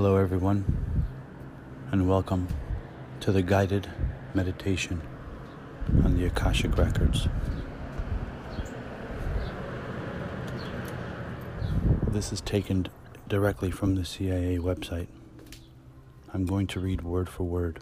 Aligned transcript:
Hello, 0.00 0.14
everyone, 0.14 0.64
and 1.90 2.08
welcome 2.08 2.46
to 3.18 3.32
the 3.32 3.42
guided 3.42 3.90
meditation 4.32 5.02
on 6.04 6.16
the 6.16 6.24
Akashic 6.24 6.78
Records. 6.78 7.26
This 12.06 12.32
is 12.32 12.40
taken 12.42 12.86
directly 13.26 13.72
from 13.72 13.96
the 13.96 14.04
CIA 14.04 14.58
website. 14.58 15.08
I'm 16.32 16.46
going 16.46 16.68
to 16.68 16.78
read 16.78 17.02
word 17.02 17.28
for 17.28 17.42
word 17.42 17.80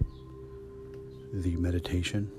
the 1.34 1.54
meditation, 1.56 2.32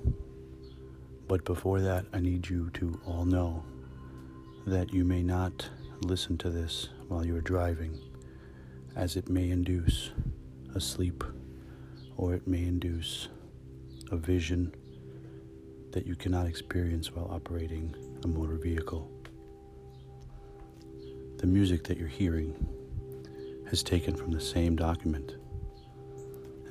but 1.28 1.44
before 1.44 1.80
that, 1.82 2.04
I 2.12 2.18
need 2.18 2.48
you 2.48 2.70
to 2.70 3.00
all 3.06 3.24
know 3.24 3.62
that 4.66 4.92
you 4.92 5.04
may 5.04 5.22
not 5.22 5.68
listen 6.00 6.36
to 6.38 6.50
this 6.50 6.88
while 7.06 7.24
you're 7.24 7.40
driving, 7.40 7.96
as 8.98 9.14
it 9.14 9.28
may 9.28 9.50
induce 9.50 10.10
a 10.74 10.80
sleep 10.80 11.22
or 12.16 12.34
it 12.34 12.48
may 12.48 12.64
induce 12.64 13.28
a 14.10 14.16
vision 14.16 14.74
that 15.92 16.04
you 16.04 16.16
cannot 16.16 16.46
experience 16.46 17.14
while 17.14 17.30
operating 17.30 17.94
a 18.24 18.26
motor 18.26 18.56
vehicle. 18.56 19.08
The 21.38 21.46
music 21.46 21.84
that 21.84 21.96
you're 21.96 22.08
hearing 22.08 22.56
is 23.70 23.84
taken 23.84 24.16
from 24.16 24.32
the 24.32 24.40
same 24.40 24.74
document, 24.74 25.36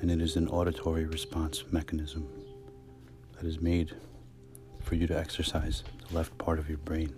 and 0.02 0.10
it 0.10 0.20
is 0.20 0.36
an 0.36 0.48
auditory 0.48 1.06
response 1.06 1.64
mechanism 1.70 2.28
that 3.36 3.46
is 3.46 3.58
made 3.58 3.94
for 4.82 4.96
you 4.96 5.06
to 5.06 5.18
exercise 5.18 5.82
the 6.06 6.14
left 6.14 6.36
part 6.36 6.58
of 6.58 6.68
your 6.68 6.78
brain. 6.78 7.14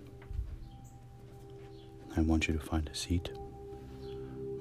I 2.15 2.21
want 2.21 2.47
you 2.47 2.53
to 2.53 2.61
find 2.61 2.89
a 2.89 2.95
seat. 2.95 3.29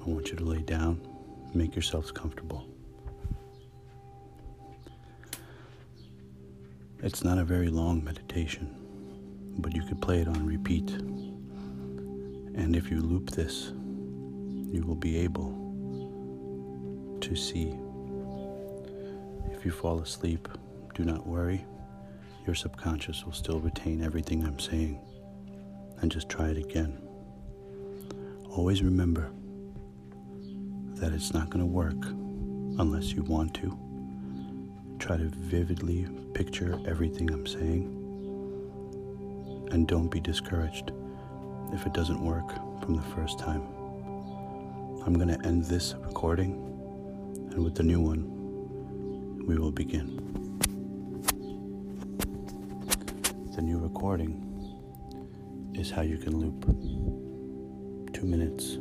I 0.01 0.09
want 0.09 0.29
you 0.31 0.37
to 0.37 0.45
lay 0.45 0.63
down, 0.63 1.07
make 1.55 1.75
yourselves 1.75 2.11
comfortable. 2.11 2.67
It's 7.03 7.23
not 7.23 7.39
a 7.39 7.45
very 7.45 7.69
long 7.69 8.03
meditation, 8.03 8.75
but 9.59 9.75
you 9.75 9.83
could 9.83 10.01
play 10.01 10.21
it 10.21 10.29
on 10.29 10.47
repeat. 10.47 10.91
And 10.91 12.75
if 12.75 12.91
you 12.91 13.01
loop 13.01 13.31
this, 13.31 13.73
you 14.73 14.85
will 14.87 14.97
be 14.97 15.19
able 15.19 15.51
to 17.21 17.37
see. 17.37 17.75
If 19.53 19.65
you 19.65 19.71
fall 19.71 20.01
asleep, 20.01 20.49
do 20.95 21.05
not 21.05 21.27
worry. 21.27 21.65
Your 22.47 22.55
subconscious 22.55 23.25
will 23.25 23.33
still 23.33 23.61
retain 23.61 24.03
everything 24.03 24.45
I'm 24.45 24.59
saying. 24.59 24.99
And 26.01 26.11
just 26.11 26.29
try 26.31 26.49
it 26.49 26.57
again. 26.57 26.99
Always 28.51 28.83
remember 28.83 29.31
that 31.01 31.15
it's 31.15 31.33
not 31.33 31.49
going 31.49 31.65
to 31.65 31.67
work 31.67 32.05
unless 32.79 33.13
you 33.13 33.23
want 33.23 33.55
to. 33.55 33.77
Try 34.99 35.17
to 35.17 35.25
vividly 35.25 36.07
picture 36.35 36.79
everything 36.87 37.31
I'm 37.31 37.47
saying. 37.47 37.97
And 39.73 39.89
don't 39.89 40.09
be 40.09 40.21
discouraged 40.21 40.93
if 41.73 41.87
it 41.87 41.95
doesn't 41.95 42.23
work 42.23 42.55
from 42.83 42.97
the 42.97 43.03
first 43.15 43.39
time. 43.39 43.63
I'm 45.07 45.15
going 45.15 45.29
to 45.29 45.47
end 45.47 45.65
this 45.65 45.95
recording, 46.03 46.53
and 47.51 47.65
with 47.65 47.75
the 47.75 47.83
new 47.83 48.01
one, 48.01 49.47
we 49.47 49.57
will 49.57 49.73
begin. 49.73 50.19
The 53.57 53.63
new 53.63 53.79
recording 53.79 54.47
is 55.75 55.91
how 55.91 56.03
you 56.03 56.19
can 56.19 56.37
loop 56.37 56.67
two 58.13 58.27
minutes 58.27 58.77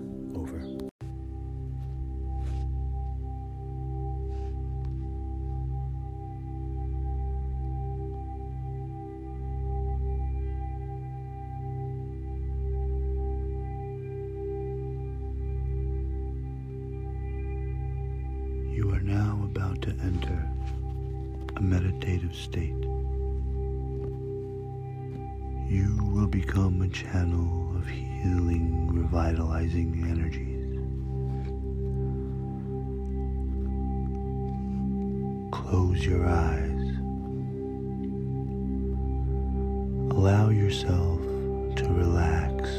become 26.30 26.82
a 26.84 26.88
channel 26.90 27.76
of 27.76 27.88
healing, 27.88 28.88
revitalizing 28.88 30.06
energies. 30.08 30.76
Close 35.52 36.06
your 36.06 36.28
eyes. 36.28 36.98
Allow 40.12 40.50
yourself 40.50 41.20
to 41.78 41.86
relax 41.88 42.70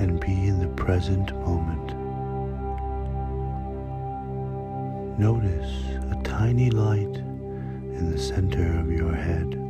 and 0.00 0.20
be 0.20 0.46
in 0.46 0.60
the 0.60 0.68
present 0.76 1.32
moment. 1.40 1.94
Notice 5.18 5.72
a 6.12 6.20
tiny 6.22 6.70
light 6.70 7.16
in 7.16 8.10
the 8.12 8.18
center 8.18 8.78
of 8.78 8.90
your 8.92 9.12
head. 9.12 9.63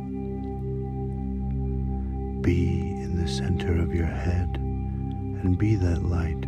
Be 2.45 2.91
in 3.01 3.19
the 3.19 3.27
center 3.27 3.81
of 3.81 3.91
your 3.95 4.05
head 4.05 4.57
and 4.57 5.57
be 5.57 5.73
that 5.77 6.03
light, 6.03 6.43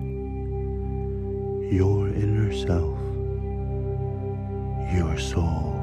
your 1.74 2.08
inner 2.09 2.53
self, 2.53 3.00
your 4.94 5.18
soul. 5.18 5.74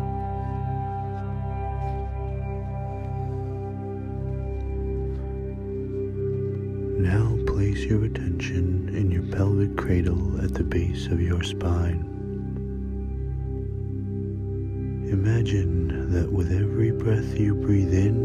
Now 7.01 7.37
place 7.53 7.81
your 7.81 8.05
attention 8.05 8.95
in 8.95 9.11
your 9.11 9.25
pelvic 9.37 9.77
cradle 9.77 10.41
at 10.45 10.55
the 10.55 10.63
base 10.63 11.09
of 11.09 11.21
your 11.21 11.43
spine. 11.43 12.13
Imagine 15.11 16.13
that 16.13 16.31
with 16.31 16.53
every 16.53 16.93
breath 16.93 17.37
you 17.37 17.57
breathe 17.57 17.93
in, 17.93 18.24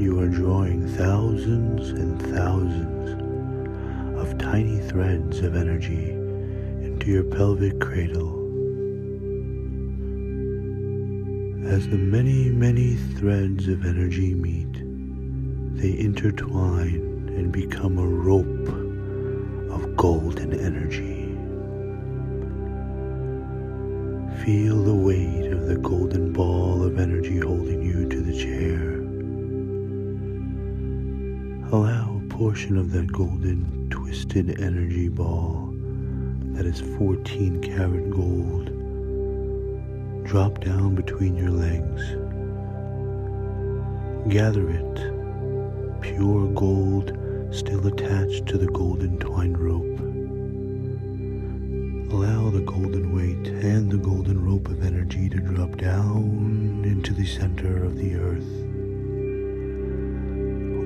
you 0.00 0.18
are 0.18 0.28
drawing 0.28 0.88
thousands 0.96 1.90
and 1.90 2.22
thousands 2.34 4.18
of 4.18 4.38
tiny 4.38 4.78
threads 4.78 5.40
of 5.40 5.54
energy 5.54 6.12
into 6.82 7.10
your 7.10 7.24
pelvic 7.24 7.78
cradle. 7.80 8.30
As 11.68 11.86
the 11.86 11.98
many, 11.98 12.48
many 12.48 12.94
threads 13.18 13.68
of 13.68 13.84
energy 13.84 14.32
meet, 14.32 14.72
they 15.76 15.98
intertwine 15.98 17.34
and 17.36 17.52
become 17.52 17.98
a 17.98 18.06
rope 18.06 18.68
of 19.70 19.96
golden 19.96 20.54
energy. 20.58 21.26
Feel 24.46 24.82
the 24.82 24.94
weight 24.94 25.52
of 25.52 25.66
the 25.66 25.76
golden 25.76 26.32
ball 26.32 26.82
of 26.82 26.98
energy 26.98 27.38
holding 27.38 27.82
you 27.82 28.08
to 28.08 28.22
the 28.22 28.32
chair. 28.32 28.89
Portion 32.40 32.78
of 32.78 32.90
that 32.90 33.12
golden 33.12 33.86
twisted 33.90 34.62
energy 34.62 35.10
ball 35.10 35.74
that 36.54 36.64
is 36.64 36.80
14 36.96 37.60
karat 37.60 38.10
gold 38.10 38.64
drop 40.24 40.58
down 40.64 40.94
between 40.94 41.36
your 41.36 41.50
legs. 41.50 42.02
Gather 44.32 44.70
it, 44.70 46.00
pure 46.00 46.46
gold 46.54 47.12
still 47.50 47.86
attached 47.86 48.46
to 48.46 48.56
the 48.56 48.68
golden 48.68 49.18
twine 49.18 49.52
rope. 49.52 50.00
Allow 52.10 52.48
the 52.48 52.62
golden 52.62 53.14
weight 53.14 53.48
and 53.48 53.90
the 53.90 53.98
golden 53.98 54.42
rope 54.42 54.68
of 54.68 54.82
energy 54.82 55.28
to 55.28 55.36
drop 55.40 55.76
down 55.76 56.84
into 56.86 57.12
the 57.12 57.26
center 57.26 57.84
of 57.84 57.98
the 57.98 58.14
earth, 58.14 58.50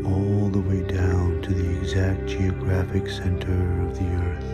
all 0.04 0.43
the 0.54 0.60
way 0.60 0.82
down 0.82 1.42
to 1.42 1.52
the 1.52 1.68
exact 1.80 2.26
geographic 2.26 3.08
center 3.08 3.82
of 3.82 3.98
the 3.98 4.06
earth, 4.22 4.50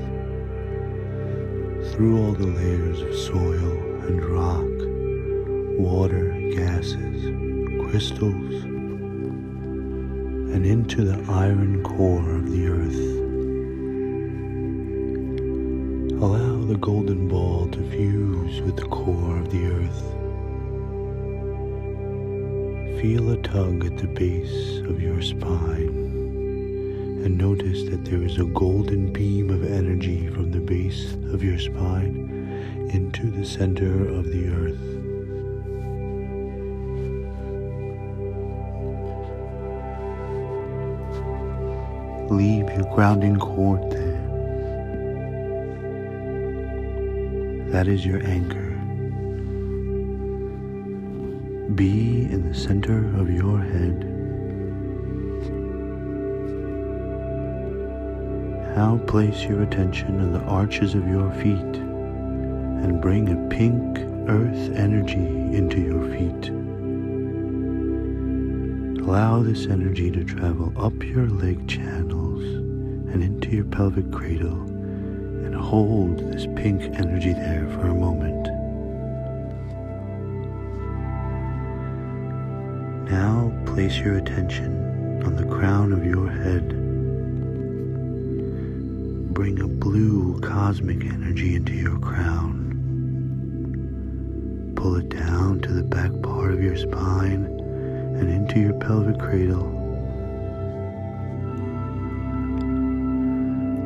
through 1.93 2.17
all 2.19 2.33
the 2.33 2.47
layers 2.47 3.03
of 3.03 3.15
soil 3.15 3.77
and 4.07 4.25
rock, 4.25 4.65
water, 5.79 6.33
gases, 6.55 7.23
crystals, 7.85 8.65
and 10.55 10.65
into 10.65 11.05
the 11.05 11.23
iron 11.31 11.83
core 11.83 12.31
of 12.31 12.51
the 12.51 12.67
earth. 12.67 13.19
Allow 16.23 16.65
the 16.65 16.79
golden 16.79 17.29
ball 17.29 17.69
to 17.69 17.91
fuse 17.91 18.63
with 18.63 18.77
the 18.77 18.87
core 18.87 19.37
of 19.37 19.51
the 19.51 19.67
earth. 19.67 20.20
Feel 23.01 23.31
a 23.31 23.37
tug 23.39 23.87
at 23.87 23.97
the 23.97 24.07
base 24.07 24.81
of 24.81 25.01
your 25.01 25.23
spine 25.23 25.89
and 27.25 27.39
notice 27.39 27.85
that 27.85 28.05
there 28.05 28.23
is 28.23 28.39
a 28.39 28.45
golden 28.45 29.11
beam 29.11 29.49
of 29.49 29.65
energy 29.65 30.29
from 30.29 30.51
the 30.51 30.61
base 30.61 31.15
of 31.33 31.43
your 31.43 31.59
spine 31.59 32.29
into 32.93 33.31
the 33.31 33.47
center 33.47 34.07
of 34.07 34.27
the 34.27 34.49
earth. 34.49 34.79
Leave 42.31 42.69
your 42.69 42.95
grounding 42.95 43.39
cord 43.39 43.91
there. 43.91 44.21
That 47.71 47.89
is 47.89 48.05
your 48.05 48.23
anchor. 48.27 48.70
Be 51.81 52.29
in 52.31 52.47
the 52.47 52.55
center 52.55 52.99
of 53.19 53.31
your 53.31 53.59
head. 53.59 54.05
Now 58.77 59.01
place 59.07 59.45
your 59.45 59.63
attention 59.63 60.21
on 60.21 60.35
the 60.35 60.41
arches 60.41 60.95
of 60.95 61.09
your 61.09 61.33
feet 61.37 61.77
and 61.81 63.01
bring 63.01 63.31
a 63.31 63.49
pink 63.49 63.99
earth 64.29 64.77
energy 64.77 65.25
into 65.57 65.81
your 65.81 66.05
feet. 66.11 66.51
Allow 69.03 69.43
this 69.43 69.65
energy 69.65 70.11
to 70.11 70.23
travel 70.23 70.75
up 70.77 71.03
your 71.03 71.29
leg 71.29 71.67
channels 71.67 72.45
and 72.45 73.23
into 73.23 73.57
your 73.57 73.65
pelvic 73.65 74.13
cradle 74.13 74.61
and 75.47 75.55
hold 75.55 76.19
this 76.31 76.47
pink 76.57 76.83
energy 76.99 77.33
there 77.33 77.67
for 77.71 77.87
a 77.87 77.95
moment. 77.95 78.60
Place 83.75 83.99
your 83.99 84.17
attention 84.17 85.23
on 85.25 85.37
the 85.37 85.45
crown 85.45 85.93
of 85.93 86.05
your 86.05 86.29
head. 86.29 86.69
Bring 89.33 89.61
a 89.61 89.69
blue 89.69 90.41
cosmic 90.41 91.05
energy 91.05 91.55
into 91.55 91.75
your 91.75 91.97
crown. 92.01 92.67
Pull 94.75 94.97
it 94.97 95.09
down 95.11 95.61
to 95.61 95.73
the 95.73 95.85
back 95.85 96.11
part 96.21 96.53
of 96.53 96.61
your 96.61 96.77
spine 96.77 97.45
and 98.19 98.29
into 98.29 98.59
your 98.59 98.75
pelvic 98.75 99.21
cradle. 99.21 99.63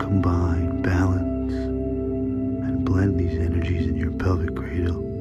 Combine, 0.00 0.80
balance, 0.80 1.52
and 1.52 2.86
blend 2.86 3.20
these 3.20 3.38
energies 3.38 3.86
in 3.86 3.96
your 3.96 4.12
pelvic 4.12 4.56
cradle. 4.56 5.13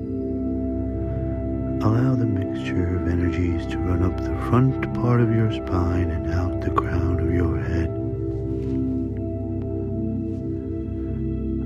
Allow 1.84 2.16
the 2.16 2.26
mixture 2.26 2.96
of 2.96 3.10
energies 3.10 3.66
to 3.68 3.78
run 3.78 4.04
up 4.04 4.16
the 4.16 4.38
front 4.50 4.94
part 4.94 5.20
of 5.20 5.36
your 5.36 5.52
spine 5.52 6.12
and 6.12 6.34
out 6.34 6.62
the 6.62 6.72
crown 6.72 7.20
of 7.20 7.34
your 7.34 7.58
head. 7.60 7.90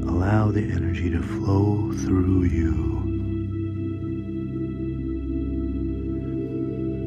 Allow 0.10 0.50
the 0.50 0.72
energy 0.72 1.12
to 1.12 1.22
flow 1.22 1.92
through 1.92 2.46
you. 2.46 2.74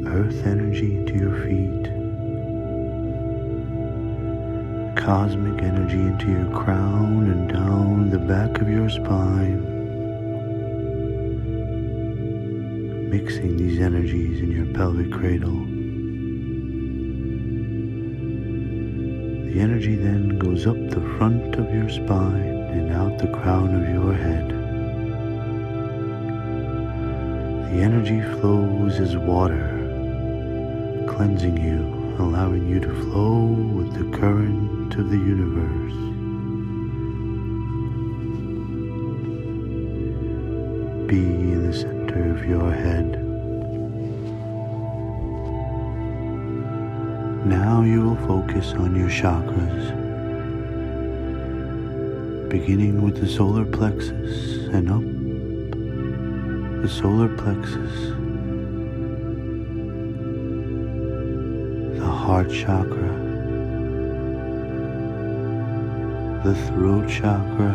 Earth 0.06 0.47
energy 0.47 0.95
into 0.95 1.15
your 1.15 1.35
feet. 1.43 1.91
Cosmic 5.05 5.65
energy 5.65 5.99
into 5.99 6.31
your 6.31 6.49
crown 6.63 7.29
and 7.29 7.49
down 7.53 8.09
the 8.11 8.21
back 8.21 8.61
of 8.61 8.69
your 8.69 8.89
spine. 8.89 9.80
Mixing 13.11 13.57
these 13.57 13.81
energies 13.81 14.41
in 14.41 14.53
your 14.53 14.67
pelvic 14.67 15.11
cradle. 15.11 15.59
The 19.51 19.61
energy 19.61 19.97
then 19.97 20.39
goes 20.39 20.65
up 20.65 20.77
the 20.77 21.01
front 21.19 21.57
of 21.57 21.75
your 21.75 21.89
spine 21.89 22.71
and 22.71 22.93
out 22.93 23.19
the 23.19 23.27
crown 23.27 23.75
of 23.75 23.89
your 23.89 24.15
head. 24.15 24.49
The 27.73 27.83
energy 27.83 28.21
flows 28.39 29.01
as 29.01 29.17
water, 29.17 29.67
cleansing 31.09 31.56
you, 31.56 31.81
allowing 32.23 32.69
you 32.69 32.79
to 32.79 32.95
flow 33.03 33.47
with 33.47 33.93
the 33.93 34.17
current 34.17 34.95
of 34.95 35.11
the 35.11 35.19
universe. 35.19 35.97
Be 41.09 41.50
your 42.50 42.73
head. 42.73 43.06
Now 47.47 47.82
you 47.82 48.02
will 48.02 48.26
focus 48.26 48.73
on 48.73 48.97
your 48.97 49.08
chakras, 49.08 49.85
beginning 52.49 53.02
with 53.02 53.20
the 53.20 53.29
solar 53.29 53.64
plexus 53.64 54.67
and 54.75 54.91
up 54.91 55.05
the 56.82 56.88
solar 56.88 57.29
plexus, 57.37 57.94
the 62.00 62.11
heart 62.23 62.50
chakra, 62.50 63.12
the 66.43 66.55
throat 66.67 67.08
chakra, 67.08 67.73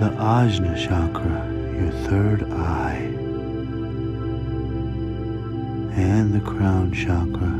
the 0.00 0.10
Ajna 0.18 0.74
chakra, 0.76 1.55
your 1.80 1.90
third 2.08 2.42
eye, 2.52 3.12
and 5.94 6.32
the 6.32 6.40
crown 6.40 6.92
chakra. 6.92 7.54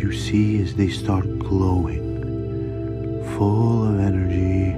You 0.00 0.12
see 0.12 0.60
as 0.62 0.74
they 0.74 0.88
start 0.88 1.38
glowing, 1.38 2.04
full 3.36 3.88
of 3.88 3.98
energy, 4.00 4.72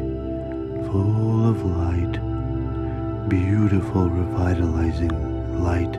full 0.91 1.49
of 1.49 1.65
light, 1.65 2.19
beautiful, 3.29 4.09
revitalizing 4.09 5.13
light. 5.63 5.99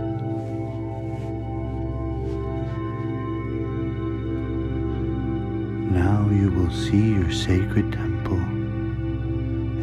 Now 5.91 6.29
you 6.31 6.51
will 6.51 6.71
see 6.71 7.13
your 7.13 7.31
sacred 7.31 7.91
temple 7.91 8.37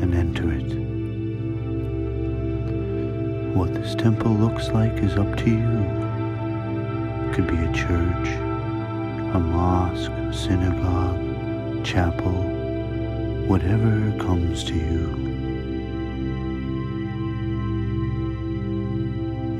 and 0.02 0.14
enter 0.14 0.52
it. 0.52 0.85
What 3.56 3.72
this 3.72 3.94
temple 3.94 4.34
looks 4.34 4.68
like 4.68 4.92
is 5.02 5.16
up 5.16 5.34
to 5.38 5.48
you. 5.48 5.78
It 7.24 7.34
could 7.34 7.46
be 7.46 7.56
a 7.56 7.72
church, 7.72 8.28
a 9.34 9.40
mosque, 9.40 10.12
synagogue, 10.30 11.82
chapel, 11.82 12.34
whatever 13.48 14.12
comes 14.18 14.62
to 14.64 14.74
you. 14.74 15.08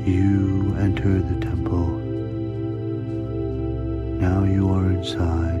You 0.05 0.75
enter 0.77 1.19
the 1.19 1.39
temple. 1.43 1.87
Now 4.19 4.43
you 4.43 4.69
are 4.73 4.91
inside. 4.91 5.59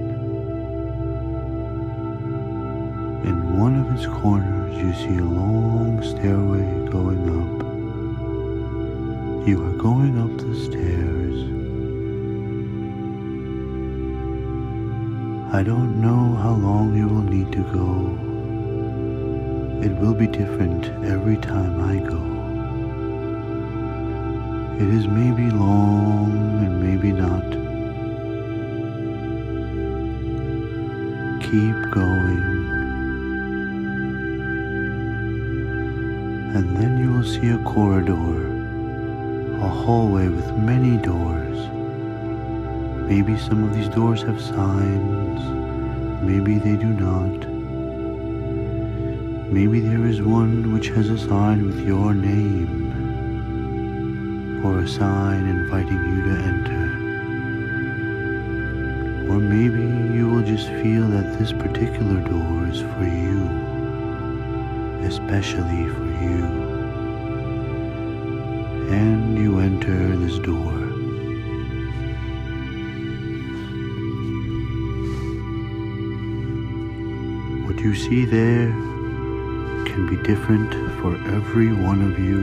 In 3.25 3.59
one 3.59 3.79
of 3.79 3.91
its 3.97 4.05
corners, 4.21 4.77
you 4.77 4.93
see 4.93 5.17
a 5.17 5.25
long 5.25 6.03
stairway 6.03 6.87
going 6.91 7.61
up. 7.61 7.66
You 9.47 9.63
are 9.65 9.77
going 9.77 10.19
up 10.19 10.37
the 10.37 10.53
stairs. 10.53 11.37
I 15.53 15.63
don't 15.63 16.01
know 16.01 16.35
how 16.35 16.51
long 16.51 16.93
you 16.97 17.07
will 17.07 17.21
need 17.21 17.53
to 17.53 17.63
go. 17.71 18.17
It 19.81 19.95
will 20.01 20.13
be 20.13 20.27
different 20.27 20.87
every 21.05 21.37
time 21.37 21.79
I 21.79 21.99
go. 21.99 22.21
It 24.83 24.89
is 24.93 25.07
maybe 25.07 25.49
long 25.49 26.29
and 26.65 26.83
maybe 26.83 27.13
not. 27.13 27.47
Keep 31.41 31.91
going. 31.91 32.57
and 36.57 36.75
then 36.75 36.97
you 36.97 37.11
will 37.11 37.23
see 37.23 37.49
a 37.49 37.57
corridor, 37.59 38.56
a 39.61 39.67
hallway 39.67 40.27
with 40.27 40.55
many 40.57 40.97
doors. 40.97 41.57
Maybe 43.09 43.37
some 43.37 43.63
of 43.63 43.73
these 43.73 43.89
doors 43.89 44.21
have 44.23 44.41
signs, 44.41 45.41
maybe 46.21 46.57
they 46.59 46.75
do 46.75 46.87
not. 46.87 47.47
Maybe 49.51 49.79
there 49.79 50.05
is 50.05 50.21
one 50.21 50.73
which 50.73 50.89
has 50.89 51.09
a 51.09 51.17
sign 51.17 51.65
with 51.65 51.79
your 51.85 52.13
name, 52.13 52.93
or 54.65 54.79
a 54.79 54.87
sign 54.87 55.47
inviting 55.47 56.03
you 56.11 56.21
to 56.23 56.35
enter. 56.51 56.85
Or 59.31 59.39
maybe 59.39 59.83
you 60.15 60.29
will 60.29 60.43
just 60.43 60.67
feel 60.67 61.07
that 61.09 61.39
this 61.39 61.51
particular 61.51 62.21
door 62.21 62.67
is 62.67 62.81
for 62.81 63.03
you 63.03 63.67
especially 65.07 65.87
for 65.87 66.05
you. 66.21 66.66
And 68.97 69.37
you 69.37 69.59
enter 69.59 70.17
this 70.17 70.39
door. 70.39 70.73
What 77.67 77.79
you 77.79 77.93
see 77.93 78.25
there 78.25 78.71
can 79.85 80.07
be 80.09 80.15
different 80.23 80.73
for 80.99 81.15
every 81.35 81.71
one 81.73 82.01
of 82.01 82.17
you. 82.17 82.41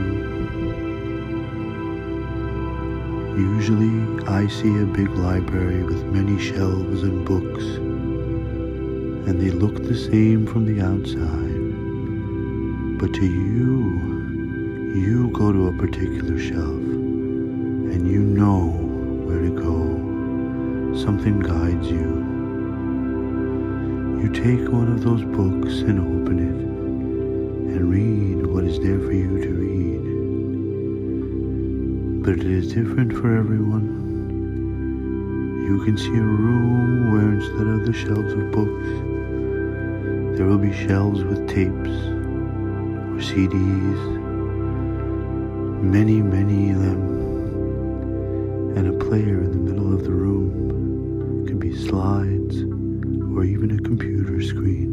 Usually, 3.57 4.23
I 4.25 4.47
see 4.47 4.79
a 4.79 4.85
big 4.85 5.09
library 5.09 5.83
with 5.83 6.05
many 6.05 6.39
shelves 6.39 7.03
and 7.03 7.25
books, 7.25 7.65
and 9.27 9.41
they 9.41 9.51
look 9.51 9.83
the 9.83 9.97
same 9.97 10.47
from 10.47 10.63
the 10.65 10.79
outside. 10.81 11.63
But 12.97 13.13
to 13.15 13.25
you, 13.25 14.14
you 14.95 15.29
go 15.31 15.51
to 15.51 15.67
a 15.67 15.73
particular 15.73 16.39
shelf, 16.39 16.61
and 16.61 18.07
you 18.09 18.19
know 18.21 18.67
where 19.25 19.41
to 19.41 19.49
go. 19.49 20.95
Something 20.97 21.39
guides 21.41 21.87
you. 21.91 22.23
You 24.21 24.29
take 24.29 24.71
one 24.71 24.89
of 24.91 25.03
those 25.03 25.23
books 25.23 25.81
and 25.81 25.99
open 25.99 26.39
it 26.39 26.55
and 27.75 27.91
read 27.91 28.47
what 28.47 28.63
is 28.63 28.79
there 28.79 28.99
for 28.99 29.11
you 29.11 29.41
to 29.41 29.49
read. 29.49 30.03
But 32.23 32.39
it 32.39 32.45
is 32.45 32.73
different 32.73 33.11
for 33.11 33.35
everyone. 33.35 34.03
You 35.67 35.83
can 35.83 35.97
see 35.97 36.15
a 36.15 36.21
room 36.21 37.11
where 37.11 37.33
instead 37.33 37.67
of 37.67 37.85
the 37.85 37.91
shelves 37.91 38.31
of 38.31 38.51
books, 38.51 38.87
there 40.37 40.47
will 40.47 40.57
be 40.57 40.71
shelves 40.71 41.21
with 41.23 41.49
tapes 41.49 41.89
or 41.89 43.19
CDs, 43.19 44.14
many, 45.91 46.21
many 46.21 46.71
of 46.71 46.79
them, 46.79 47.01
and 48.75 48.87
a 48.87 49.05
player 49.05 49.41
in 49.41 49.51
the 49.51 49.57
middle 49.57 49.93
of 49.93 50.03
the 50.03 50.11
room. 50.11 51.45
Could 51.47 51.59
be 51.59 51.75
slides 51.75 52.63
or 53.35 53.43
even 53.43 53.71
a 53.71 53.79
computer 53.79 54.41
screen 54.41 54.91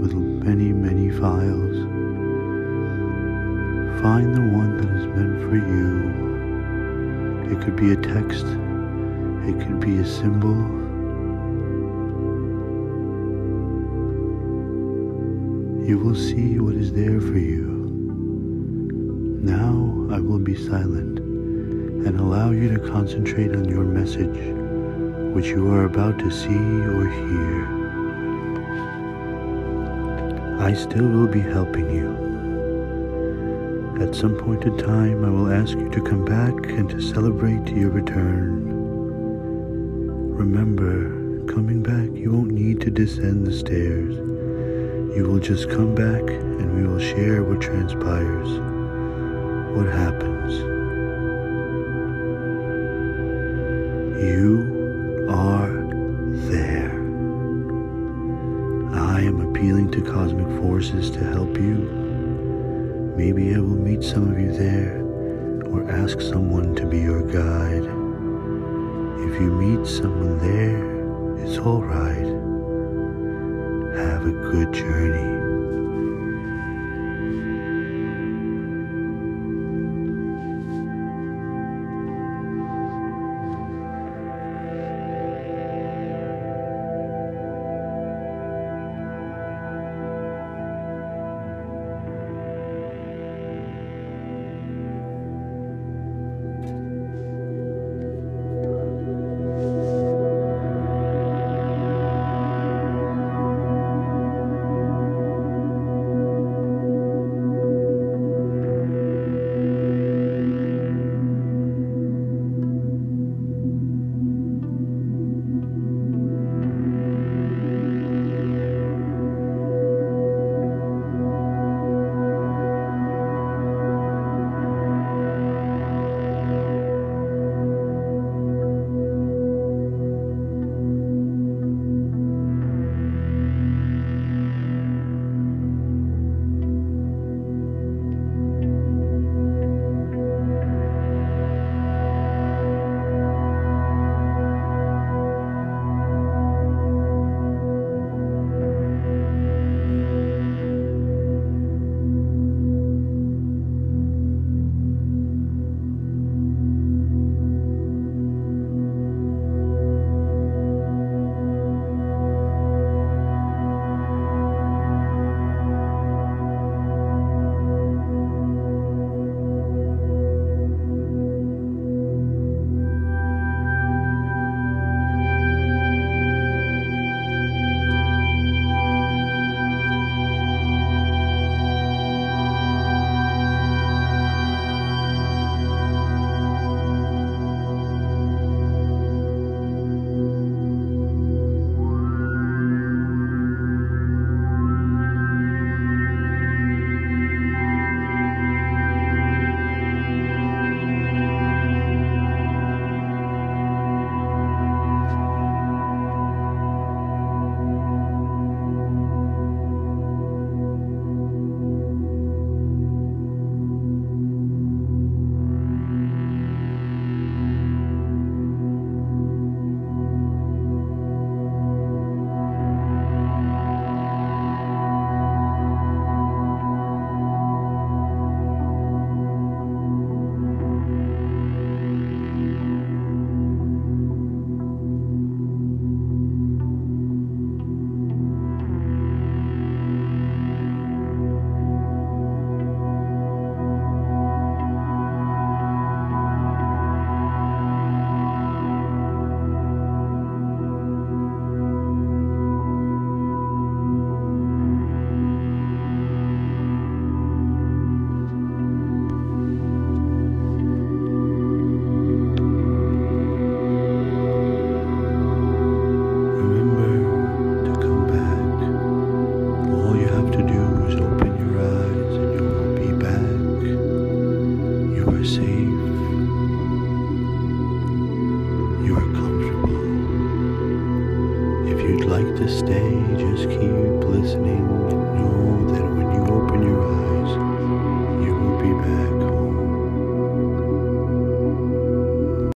with 0.00 0.14
many, 0.14 0.72
many 0.72 1.10
files. 1.10 1.76
Find 4.02 4.34
the 4.34 4.40
one 4.40 4.76
that 4.78 4.90
is 4.90 5.06
meant 5.06 5.40
for 5.48 5.56
you. 5.56 6.12
It 7.52 7.60
could 7.64 7.76
be 7.76 7.92
a 7.92 7.96
text, 7.96 8.44
it 9.46 9.58
could 9.64 9.80
be 9.80 9.98
a 9.98 10.04
symbol. 10.04 10.82
You 15.88 15.98
will 15.98 16.16
see 16.16 16.58
what 16.58 16.74
is 16.74 16.92
there 16.92 17.20
for 17.20 17.38
you. 17.38 17.73
Now 19.44 20.08
I 20.10 20.20
will 20.20 20.38
be 20.38 20.56
silent 20.56 21.18
and 21.18 22.18
allow 22.18 22.50
you 22.50 22.70
to 22.70 22.78
concentrate 22.78 23.54
on 23.54 23.68
your 23.68 23.84
message 23.84 24.54
which 25.34 25.48
you 25.48 25.70
are 25.70 25.84
about 25.84 26.18
to 26.20 26.30
see 26.30 26.48
or 26.48 27.06
hear. 27.06 27.66
I 30.60 30.72
still 30.72 31.06
will 31.06 31.26
be 31.26 31.40
helping 31.40 31.90
you. 31.94 32.08
At 34.00 34.14
some 34.14 34.34
point 34.34 34.64
in 34.64 34.78
time, 34.78 35.22
I 35.26 35.28
will 35.28 35.52
ask 35.52 35.76
you 35.76 35.90
to 35.90 36.00
come 36.00 36.24
back 36.24 36.54
and 36.70 36.88
to 36.88 37.02
celebrate 37.02 37.68
your 37.68 37.90
return. 37.90 38.64
Remember, 40.34 41.44
coming 41.52 41.82
back, 41.82 42.16
you 42.18 42.32
won't 42.32 42.52
need 42.52 42.80
to 42.80 42.90
descend 42.90 43.46
the 43.46 43.52
stairs. 43.52 44.14
You 45.14 45.24
will 45.28 45.38
just 45.38 45.68
come 45.68 45.94
back 45.94 46.30
and 46.30 46.74
we 46.76 46.86
will 46.86 46.98
share 46.98 47.44
what 47.44 47.60
transpires, 47.60 48.73
what 49.74 49.86
happens. 49.86 50.54
You 54.22 55.26
are 55.28 55.72
there. 56.48 56.92
I 58.94 59.20
am 59.22 59.40
appealing 59.40 59.90
to 59.90 60.00
cosmic 60.00 60.46
forces 60.62 61.10
to 61.10 61.24
help 61.24 61.58
you. 61.58 61.90
Maybe 63.16 63.52
I 63.54 63.58
will 63.58 63.76
meet 63.76 64.04
some 64.04 64.30
of 64.30 64.38
you 64.38 64.52
there 64.52 65.02
or 65.66 65.90
ask 65.90 66.20
someone 66.20 66.76
to 66.76 66.86
be 66.86 67.00
your 67.00 67.22
guide. 67.22 67.84
If 69.26 69.40
you 69.40 69.50
meet 69.50 69.86
someone 69.88 70.38
there, 70.38 71.44
it's 71.44 71.58
all 71.58 71.82
right. 71.82 72.26
Have 73.98 74.24
a 74.26 74.32
good 74.52 74.72
journey. 74.72 75.43